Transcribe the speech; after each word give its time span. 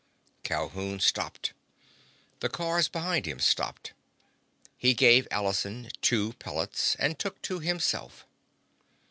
Calhoun 0.41 0.99
stopped. 0.99 1.53
The 2.39 2.49
cars 2.49 2.87
behind 2.87 3.27
him 3.27 3.39
stopped. 3.39 3.93
He 4.75 4.95
gave 4.95 5.27
Allison 5.29 5.91
two 6.01 6.33
pellets 6.39 6.95
and 6.97 7.19
took 7.19 7.39
two 7.43 7.59
himself. 7.59 8.25